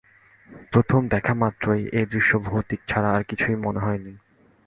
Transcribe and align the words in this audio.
প্রথম 0.71 1.01
দেখামাত্রই 1.07 1.83
এ 1.93 2.01
দৃশ্য 2.05 2.31
ভৌতিক 2.39 2.79
ছাড়া 2.87 3.09
আর 3.11 3.23
কিছু 3.23 3.45
মনে 3.57 3.79
হয়নি। 3.79 4.13